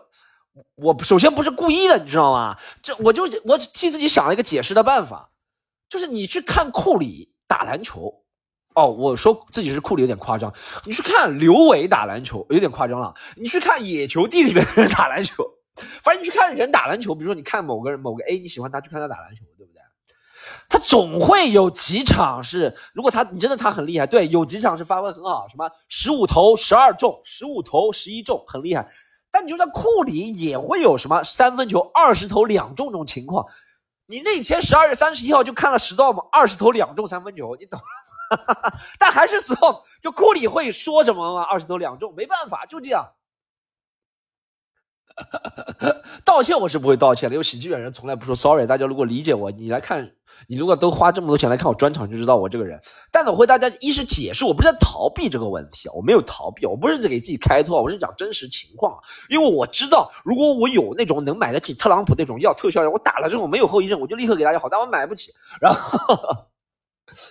[0.74, 2.56] 我首先不是故意的，你知道吗？
[2.82, 5.30] 这我就我替自己想了一个解释的办法，
[5.88, 8.22] 就是你去看库里打篮球，
[8.74, 10.52] 哦，我说自己是库里有点夸张，
[10.84, 15.44] 你去看刘伟打篮球有点夸张了，你去看野球地里面的人打篮球。
[16.04, 19.44] 反正你去看人打篮球，比如说你看某个人某个 A，你喜欢他，去看他打篮球，
[20.68, 28.87] 他总会有几场是，如果他你真的他很厉害，对，有几场是发挥很好，什么十五投十二中，十五投十一中，很厉害。
[29.31, 33.44] 但你就算库里也会有什么三分球二十投两中这种情况。
[34.07, 37.81] 你那天十二月三十一号就看了 Storm 二十投两中三分球，你懂？
[38.98, 41.42] 但还是 Storm，就库里会说什么吗？
[41.42, 43.07] 二十投两中，没办法，就这样。
[46.24, 48.66] 道歉我是不会道歉的，因为喜剧演员从来不说 sorry。
[48.66, 50.11] 大家如果理解我，你来看，
[50.48, 52.81] 你如果都花这么多钱来看我专场，就知道我这个人。
[53.12, 58.98] 但我会大家一是解释，我不是在逃避这个问题啊，我没有逃避，我不是在给自己开脱，我是讲真实情况。
[59.29, 64.68] 因为我知道，如果我有那种能买得起特朗普那种药特效药，我打了之后没有后遗症，我就立刻给大家好。
[64.68, 65.96] 但我买不起，然后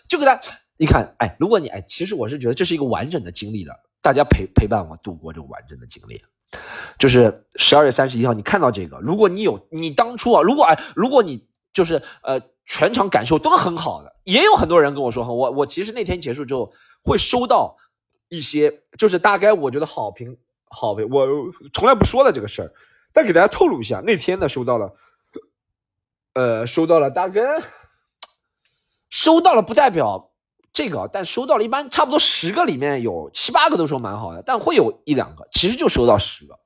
[0.07, 0.39] 就给他，
[0.77, 6.21] 你看，哎，如果你哎，其实我是觉得这是一个完整的经历了，大家陪陪伴我度过这个完整的经历。
[6.99, 16.71] 就是十二月三十一号，你看到这个，如果你有你当初啊，如果哎，如果你就是呃，全场感受都很好的，也有很多人跟我说，我我其实那天结束之后
[17.03, 17.75] 会收到
[18.29, 20.37] 一些，就是大概我觉得好评
[20.69, 21.27] 好评，我
[21.73, 22.71] 从来不说的这个事儿，
[23.11, 24.93] 但给大家透露一下，那天呢收到了，
[26.33, 27.41] 呃，收到了大概
[29.09, 30.32] 收到了，不代表。
[30.73, 36.59] 这个，但收到了一般差不多十个里面有七八个都说蛮好的，但会有一两个，其实就收到十个。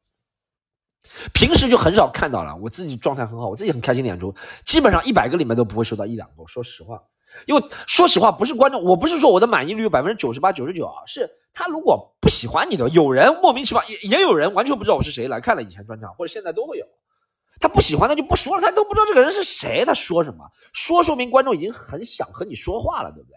[1.34, 6.46] 平时就很少看到了，我自己状态很好，我自己很开心演出，基本上一百个里面都不会收到一两个。
[6.48, 7.02] 说实话，
[7.46, 16.86] 因为说实话不是观众，我不是说我的满意率有百分之九十八、九十九啊，是他如果不喜欢你的，有人莫名其妙，也也有人完全不知道我是谁来看了以前专场，或者现在都会有，
[17.60, 23.37] 他不喜欢他就不说了，他都不知道这个人是谁，他说什么，说说明观众已经很想和你说话了，对不对？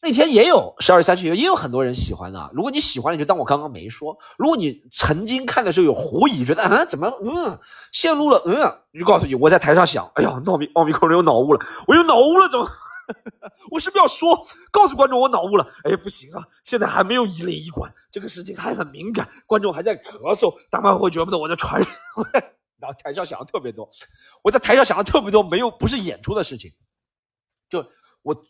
[0.00, 2.50] 那天也有十二月三十一，也有很多人喜欢的。
[2.52, 7.58] 如果你喜欢，你就当我刚刚没说；如果你曾经看的时候有狐疑，觉得啊怎么嗯
[7.92, 8.54] 陷入了嗯，
[8.96, 12.70] 就告诉你我在台上想，哎呀，奥秘奥密克戎有脑雾了，我有脑雾了，怎么？
[13.72, 15.66] 我是不是要说告诉观众我脑雾了？
[15.82, 21.90] 哎，不行啊，现在还没有一类医馆，这个事情还很敏感，观众还在咳嗽，大家会觉得我在传染。
[22.78, 23.90] 然后台上想的特别多，
[24.44, 26.70] 我在台上想的特别多，没有不是演出的事情，
[27.68, 27.84] 就
[28.22, 28.44] 我。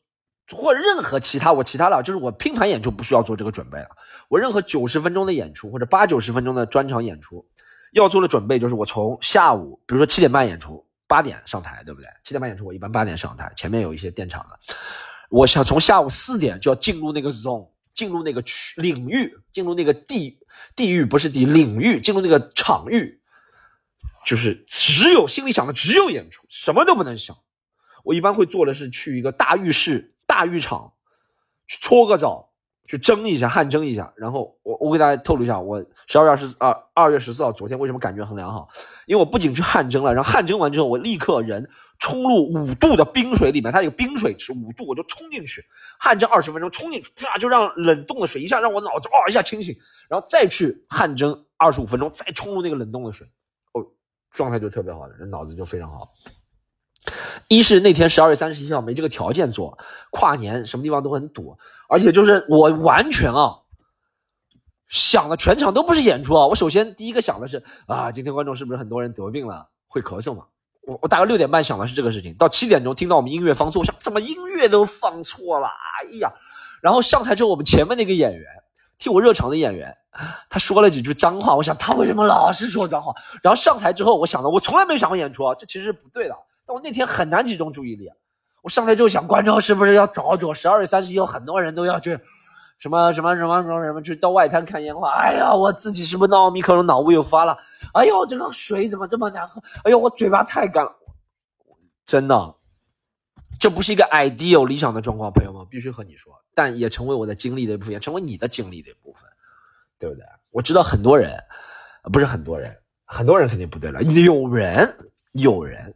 [0.56, 3.88] 或任何其他，我其他的就是我拼盘演出不需要做这个准备了。
[4.28, 7.46] 我任何九十分钟的演出或者八九十分钟的专场演出，
[7.92, 12.08] 要做的准备就是我从下午，比如说七点半演出，八点上台，对不对？
[12.24, 14.58] 七点半演出我一般八点上台，前面有一些垫场的。
[15.28, 20.38] 我想从下午四点就要进入那个 zone，进入那个区领域，进入那个地
[20.74, 23.20] 地域不是地领域，进入那个场域，
[24.24, 27.36] 就是只有心里想的只有演出，什么都不能想。
[28.04, 30.14] 我一般会做的是去一个大浴室。
[30.28, 30.92] 大浴场
[31.66, 32.50] 去搓个澡，
[32.86, 38.68] 去蒸一下汗蒸一下，然后我我给大家透露一下，我十二月二十二二月十四号昨天为什么感觉很良好？
[39.06, 45.64] 因为我不仅去汗蒸了，然后汗蒸完之后，我立刻人冲入五度的冰水里面，它有冰水池五度，我就冲进去
[45.98, 49.76] 汗蒸二十分钟，冲进去啪就让冷冻的水一下让我脑子哦一下清醒，
[50.08, 53.26] 然后再去汗蒸二十五分钟，再冲入那个冷冻的水，
[53.72, 53.84] 哦，
[54.30, 56.12] 状态就特别好，人脑子就非常好。
[57.48, 59.76] 一是那天十二月三十一号没这个条件做
[60.10, 61.56] 跨年，什么地方都很堵，
[61.88, 63.56] 而且就是我完全啊
[64.88, 70.44] 想的全场都不是演出啊，我首先第一个想的是啊，今天观众是不是很多人得病了会咳嗽嘛？
[70.86, 75.66] 我我大概六点半想的是这个事情，到七点钟听到我们音乐放错，我想怎么音乐都放错了？
[75.66, 76.32] 哎呀，
[76.82, 78.44] 然后上台之后，我们前面那个演员
[78.98, 79.94] 替我热场的演员，
[80.50, 83.14] 他说了几句脏话，我想他为什么老是说脏话？
[83.42, 86.34] 然后上台之后，我想的我从来没想过演出啊，这其实是不对的。
[86.68, 88.10] 但我那天很难集中注意力，
[88.60, 90.52] 我上来就想，观众是不是要早走？
[90.52, 92.10] 十二月三十一号，很多人都要去，
[92.78, 95.10] 什么什么什么什么什么，去到外滩看烟花。
[95.12, 97.56] 哎呀，我自己是不是闹米克戎脑雾又发了？
[97.94, 99.62] 哎呦，这个水怎么这么难喝？
[99.84, 100.94] 哎呦，我嘴巴太干了，
[102.04, 102.54] 真的，
[103.58, 109.22] 这不是一个 ideal 理想的状况，朋友们必须和你说，但也成为我的经历的一部分，成为你的经历的一部分，
[109.98, 110.22] 对不对？
[110.50, 111.32] 我知道很多人，
[112.12, 112.76] 不是很多人，
[113.06, 114.94] 很多人肯定不对了，有人，
[115.32, 115.94] 有人。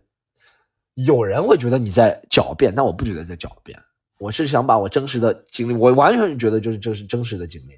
[0.94, 3.78] 有人会觉得你在狡辩，但我不觉得在狡辩。
[4.18, 7.72] 我是想把我真实的经历，我完全觉得就是这是真实的经历，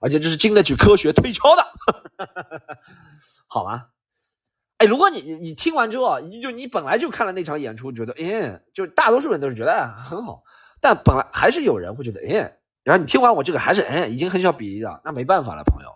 [0.00, 1.64] 而且这是经得起科学推敲的，
[3.48, 3.86] 好吗？
[4.78, 10.42] 哎，如果你你听完之后，你就你本来就看了那场演出，觉得哎，就大多数人都是觉得很好，
[10.80, 15.90] 但本来还是有人会觉得哎，然后你听完我这个还是哎，已经很小比例了，那没办法了，朋友。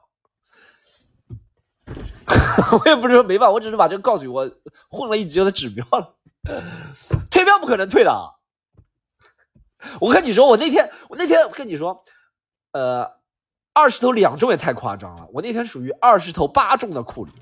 [2.81, 4.51] 我也不是说没办法，我只是把这个告诉你，我
[4.89, 6.15] 混了一局的指标了。
[7.31, 8.13] 退票不可能退的，
[10.01, 12.03] 我跟你说，我那天我那天跟你说，
[12.73, 13.11] 呃，
[13.73, 15.29] 二十投两中也太夸张了。
[15.33, 17.33] 我那天属于二十投八中的库里，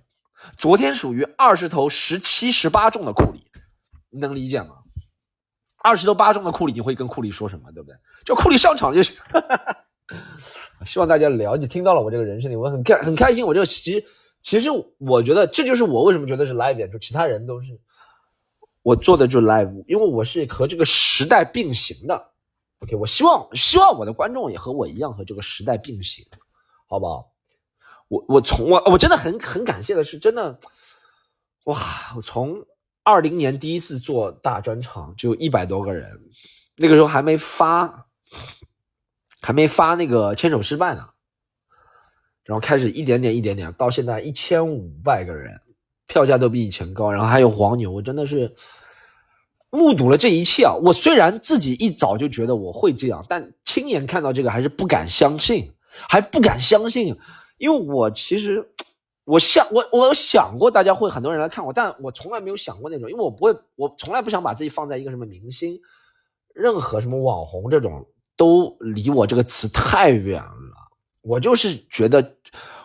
[0.57, 3.47] 昨天属于二十投十七十八中的库里，
[4.11, 4.77] 你能理解吗？
[5.83, 7.71] 二十投八中的库里，你会跟库里说什么？
[7.73, 7.97] 对不对？
[8.25, 9.15] 就库里上场就行。
[10.85, 13.47] 希望大家了解，听到了我这个人生里，我很开很开心。
[13.47, 14.05] 我就其实
[14.43, 17.79] 其实我觉得这就是我为什么觉得是 live 演出，其他人都是。
[18.85, 22.31] 我做的就是 live，因为我是和这个时代并行的。
[22.81, 26.23] OK，我希望希望我的观众也和我一样和这个时代并行，
[26.87, 27.33] 好不好？
[28.09, 30.59] 我我从我我真的很很感谢的是，真的，
[31.65, 32.13] 哇！
[32.15, 32.63] 我从
[33.03, 36.21] 二零年第一次做大专场就一百多个人，
[36.77, 38.07] 那个时候还没发，
[39.41, 41.09] 还没发那个牵手失败呢，
[42.45, 45.59] 然后开始一点点一点点，到现在一千五百个人。
[46.07, 48.55] 票价都比以前高，然后还有黄牛，我真的是
[49.71, 50.75] 目睹了这一切啊！
[50.75, 55.73] 我虽然自己一早就觉得我会这样，但亲眼看到这个还是不敢相信，
[56.09, 57.17] 还不敢相信，
[57.59, 58.65] 因为我其实
[59.25, 65.81] 我想我我想过大家会很多人来看我，但我从来没有想过那种，因为我不会，我从来不想把自己放在一个什么明星、
[66.55, 68.07] 任何什么网红这种，
[68.37, 70.75] 都离我这个词太远了。
[71.23, 72.37] 我就是觉得。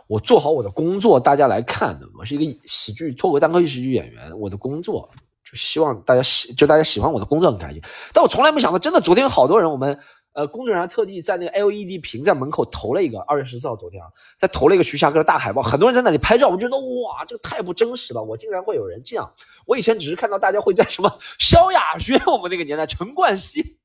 [0.10, 2.10] 我做好我的工作，大家来看的。
[2.18, 5.08] 我是一个喜剧脱口单口喜剧演员，我的工作
[5.46, 7.80] 就希望大家喜，就大家喜欢我的工作很开心。
[8.12, 9.96] 但我从来没想到，真的，昨天有好多人，我们
[10.34, 19.32] 呃工作人员特地在那个 LED 屏在门口投了一个二月十四号，昨天啊，在投了一个徐霞客的大海报，很多人在那里拍照，我觉得哇，这个太不真实了，我竟然会有人这样。
[19.68, 23.78] 我以前只是看到大家会在什么萧亚轩，我们那个年代陈冠希，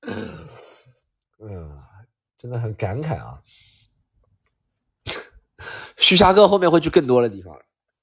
[0.08, 1.78] 嗯，
[2.38, 3.38] 真的很感慨啊。
[6.00, 7.54] 徐霞客后面会去更多的地方，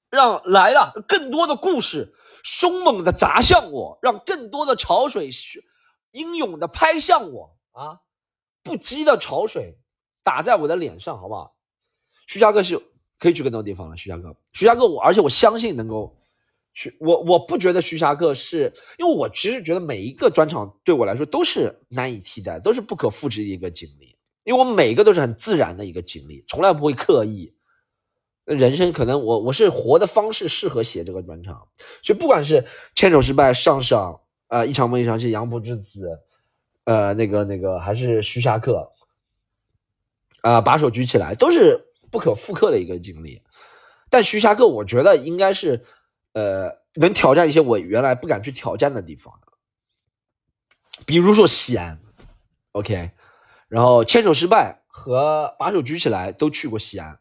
[0.08, 5.28] 让来了更多的故事凶猛的砸向我，让更多的潮水
[6.12, 7.98] 英勇的拍向我啊，
[8.62, 9.76] 不羁的潮水
[10.22, 11.56] 打在我的脸上，好不好？
[12.28, 12.80] 徐霞客是
[13.18, 13.96] 可以去更多地方了。
[13.96, 16.16] 徐霞客，徐霞客，我而且我相信能够
[16.72, 16.96] 去。
[17.00, 24.16] 我我不觉得徐霞客是因为我其实觉得每一个专场对我来说都是难以替代，都是不可复制的一个经历。
[24.44, 27.52] 因为我每一个都是很自然的一个经历，从来不会刻意。
[28.48, 31.68] 人生可能我我是活的方式适合写这个专场，
[32.02, 36.18] 所以不管是牵手失败、上上啊一场梦一场戏、杨浦之子，
[36.84, 38.90] 呃那个那个还是徐霞客
[40.40, 41.78] 啊把手举起来，都是
[42.10, 43.42] 不可复刻的一个经历。
[44.08, 45.84] 但徐霞客我觉得应该是
[46.32, 49.38] 呃能挑战一些我原来不敢去挑战的地方，
[51.04, 52.00] 比如说西安
[52.72, 53.10] ，OK，
[53.68, 57.18] 然后牵手失败和把手举起来都去过西安。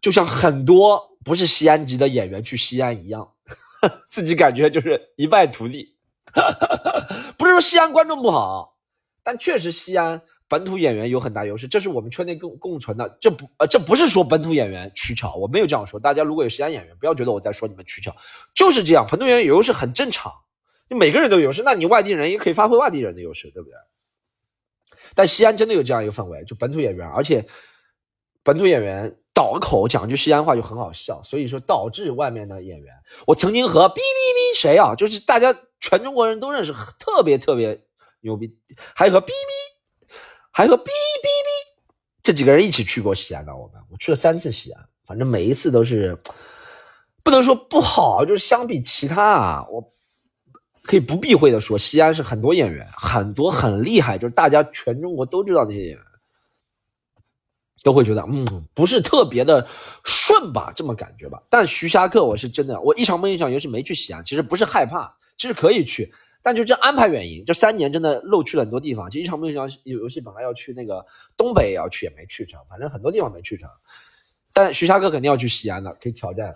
[0.00, 3.30] 就像很多不是西安籍的演员去西安一样，
[4.08, 5.96] 自己感觉就是一败涂地。
[7.36, 8.76] 不是说西安观众不好，
[9.22, 13.18] 但确实西安本土演员有很大优势，这是我们圈内共共存的。
[13.20, 15.98] 这不呃，这不是说本土演员取巧，我没有这样说。
[15.98, 18.14] 大家如果有西安演员，不要觉得我在说你们取巧，
[18.54, 19.06] 就是这样。
[19.10, 20.32] 本土演员有优势很正常，
[20.88, 23.74] 就每个人都有优势，那你外地人也可以发挥外地人的优势，对不对？
[25.14, 27.44] 但西安真的有这样一个氛围，就本土演员，而且
[28.42, 29.16] 本土演员。
[29.32, 32.94] 倒口讲句西安话就很好笑，所以说导致外面的演员，
[33.26, 37.80] 我曾经和哔哔哔谁啊，就是大家全中国人都认识，特别特别
[38.20, 38.54] 牛逼，
[38.94, 40.10] 还和哔哔，
[40.50, 40.90] 还和哔哔哔
[42.22, 46.14] 这几个人一起去过西安的，我们我去了三次西安，反正每一次都是
[47.22, 49.82] 不能说不好，就是相比其他啊，我
[50.82, 56.04] 可以不避讳的说，西安是很多演员，很多很厉害，就是大家全中国都知道那些演员。
[57.82, 59.66] 都会觉得，嗯，不是特别的
[60.04, 61.42] 顺吧，这么感觉吧。
[61.48, 66.12] 但徐霞客，我是真的，我一场梦一场游戏没去西安，其实不是害怕，其实可以去，
[66.42, 69.10] 但就这安排原因，这三年真的漏去了很多地方。
[69.10, 71.04] 其实一场梦一场游戏本来要去那个
[71.36, 73.68] 东北也要去，也没去成，反正很多地方没去成。
[74.52, 76.54] 但徐霞客肯定要去西安的，可以挑战。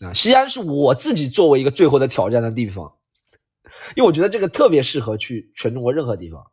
[0.00, 2.92] 啊，西安是我自己作为一个最后的挑战的地方，
[3.94, 6.44] 因为我觉得这个特别适合去全中国任何地方。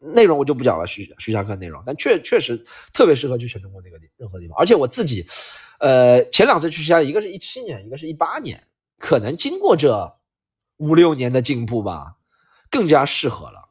[0.00, 2.56] 内容我就不讲了，徐徐霞客内容，但确确实
[2.92, 4.56] 特别适合去全中国那个任何地方。
[4.58, 5.26] 而且我自己，
[5.78, 8.66] 呃，前两次去西安，一个是一七年，一个是一八年，
[8.98, 10.16] 可能经过这
[10.78, 12.16] 五六年的进步吧，
[12.70, 13.68] 更加适合了，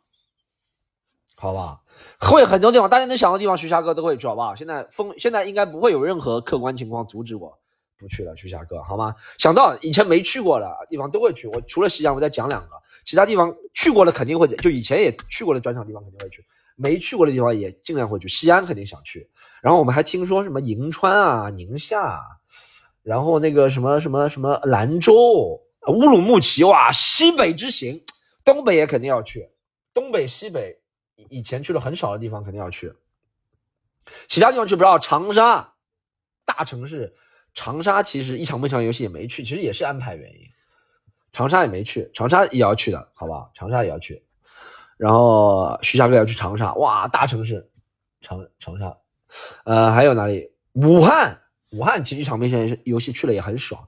[1.35, 1.81] 好吧？
[2.19, 4.55] 会很多地方，大家能想到地方，徐霞客都会去，好不好？
[4.55, 7.59] 现在风，现在应该不会有任何客观情况阻止我
[7.99, 9.13] 不去了，徐霞客，好吗？
[9.37, 12.69] 想到以前没去过的地方都会去，我除了西安，我再讲两个。
[13.03, 16.43] 其他地方去过的肯定会，就以前也去过的专场地方肯定会去，
[16.75, 18.27] 没去过的地方也尽量会去。
[18.27, 19.29] 西安肯定想去，
[19.61, 22.21] 然后我们还听说什么银川啊、宁夏，
[23.03, 25.13] 然后那个什么什么什么兰州、
[25.87, 28.01] 乌鲁木齐，哇，西北之行，
[28.43, 29.49] 东北也肯定要去，
[29.93, 30.77] 东北、西北
[31.29, 32.93] 以前去了很少的地方肯定要去，
[34.27, 34.99] 其他地方去不知道。
[34.99, 35.73] 长沙，
[36.45, 37.13] 大城市，
[37.59, 40.39] 长沙其实一场梦想游戏也没去，其实也是安排原因。
[41.33, 43.51] 长沙也没去，长沙也要去的，好不好？
[43.53, 44.23] 长沙也要去，
[44.95, 47.69] 然后徐霞客要去长沙，哇，大城市，
[48.21, 48.97] 长长沙，
[49.65, 50.49] 呃，还有哪里？
[50.71, 51.37] 武汉，
[51.71, 53.85] 武汉其实一场面向游戏去了也很爽，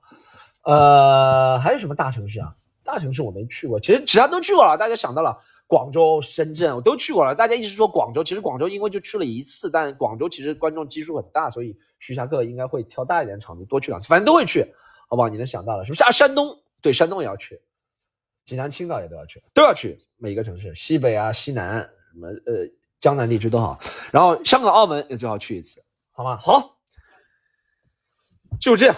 [0.65, 2.53] 呃，还有什么大城市啊？
[2.84, 4.78] 大城市我没去过，其实其他都去过了。
[4.78, 5.39] 大家想到了
[5.72, 7.34] 广州、深圳，我都去过了。
[7.34, 14.65] 大家一直说广州，其实广州因为就去了一次，但广州其实观众基数很大，所以徐霞客应该会挑大一点场地，多去两次，反正都会去，
[15.07, 15.30] 好不好？
[15.30, 16.11] 你能想到了是不是啊？
[16.11, 16.53] 山东。
[16.82, 17.61] 对，山东也要去，
[18.43, 21.80] 济南、青岛也都要去，都要去每一个城市，西北啊、西南
[22.11, 22.67] 什么呃
[22.99, 23.80] 江南地区都好，
[24.11, 26.36] 然后香港、澳门也最好去一次，好吗？
[26.36, 26.78] 好，
[28.59, 28.95] 就这样，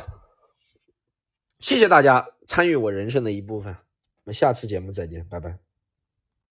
[1.60, 3.78] 谢谢大家参与我人生的一部分，我
[4.24, 5.73] 们下次节目再见，拜拜。